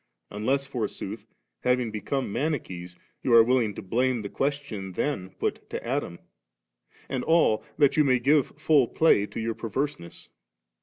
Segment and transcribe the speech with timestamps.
[0.31, 1.27] unless forsooth,
[1.59, 6.17] having become Mani chees, you are willing to blame' the question then put to Adam
[7.07, 10.29] and all that you may give fiill play* to your perverseness.